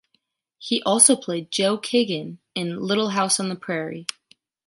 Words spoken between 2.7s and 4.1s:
“Little House on the Prairie.”